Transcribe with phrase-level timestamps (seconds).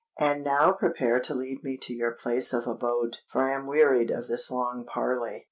[0.17, 4.27] And now prepare to lead me to your place of abode—for I am wearied of
[4.27, 5.39] this long parley."